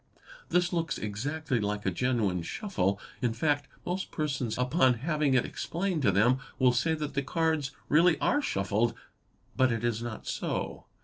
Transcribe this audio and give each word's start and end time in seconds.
This 0.49 0.73
looks 0.73 0.97
exactly 0.97 1.59
like 1.59 1.85
a 1.85 1.91
genuine 1.91 2.41
shuffle. 2.41 2.99
In 3.21 3.33
fact, 3.33 3.67
most 3.85 4.09
persons 4.09 4.57
upon 4.57 4.95
having 4.95 5.35
it 5.35 5.45
explained 5.45 6.01
to 6.01 6.11
them 6.11 6.39
will 6.57 6.73
say 6.73 6.95
that 6.95 7.13
the 7.13 7.21
cards 7.21 7.69
really 7.87 8.17
are 8.19 8.41
shuffled, 8.41 8.95
but 9.55 9.71
it 9.71 9.83
is 9.83 10.01
not 10.01 10.25
so. 10.25 10.87